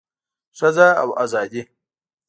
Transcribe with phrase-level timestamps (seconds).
[0.57, 1.61] ښځه او ازادي